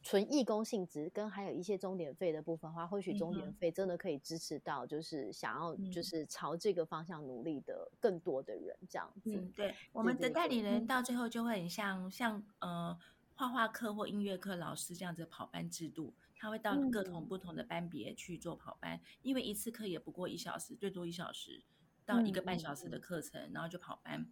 [0.07, 9.34] 纯义工性质，跟还有一些终点费的部分的话，或许终点费真的可以支持到就是想要就是朝这个方向努力的更多的人这样子。
[9.34, 12.96] 嗯，对，我们的代理人到最后就会很像像呃
[13.34, 16.14] 画画课或音乐课老师这样子跑班制度。
[16.38, 21.61] 他会到各同不同的班别去做跑班，因为一次课也不过一小时，最多一小时
[22.04, 24.24] 到一个半小时的课程，然后就跑班，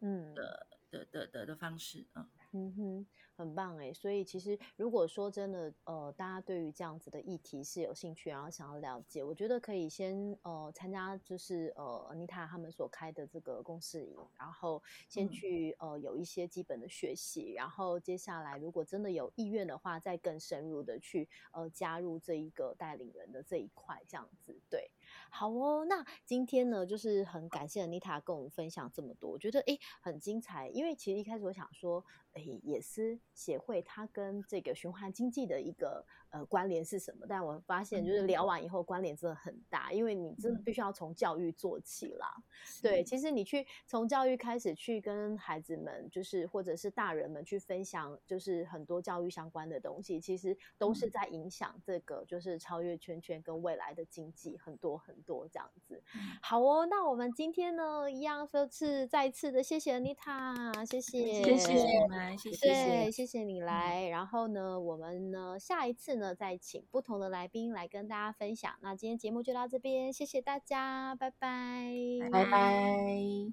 [0.00, 0.34] 嗯。
[0.34, 3.06] 的的的的的方式，嗯嗯哼。
[3.34, 24.90] 很棒哎，所以其实如果说真的，呃，大家对于这样子的议题是有兴趣，然后想要了解，我觉得可以先呃参加，就是呃安妮塔他们所开的这个公司营，然后先去呃有一些基本的学习，然后接下来如果真的有意愿的话，再更深入的去呃加入这一个带领人的这一块，这样子对。
[25.30, 30.68] 好哦，那今天呢，就是很感谢 Anita 跟我们分享这么多，我觉得诶很精彩。
[30.68, 37.26] 因为其实一开始我想说，诶也是协会它跟这个循环经济的一个呃关联是什么？
[37.28, 42.34] 但我发现就是聊完以后关联真的很大，因为你真的必须要从教育做起啦。
[42.80, 55.42] 对，其实你去从教育开始去跟孩子们，就是或者是大人们去分享，就是很多教育相关的东西，其实都是在影响这个就是超越圈圈跟未来的经济很多很多。
[55.52, 56.02] 这样子，
[56.40, 56.86] 好哦。
[56.86, 64.08] 那我们今天呢，一样说是再次的谢谢 Anita，谢谢，谢谢你们，谢谢，对，谢谢你来。
[64.08, 68.74] 然后呢，我们呢下一次呢再请不同的来宾来跟大家分享。
[68.80, 71.92] 那今天节目就到这边，谢谢大家，拜拜，
[72.30, 73.52] 拜拜。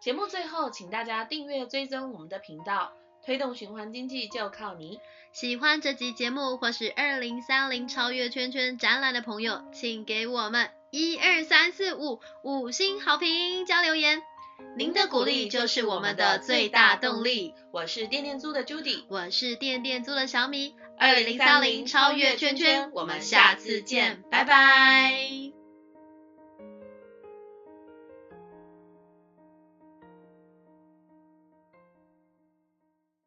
[0.00, 2.92] 节目最后，请大家订阅追踪我们的频道。
[3.22, 4.98] 推动循环经济就靠你！
[5.30, 14.22] 喜欢这集节目或是二零三零超越圈圈展览的朋友，请给我们一二三四五五星好评加留言，
[14.76, 17.54] 您的鼓励就是我们的最大动力。
[17.72, 20.74] 我是电电租的 Judy，我是电电租的小米。
[20.98, 25.59] 二零三零超越圈圈，我们下次见，拜拜。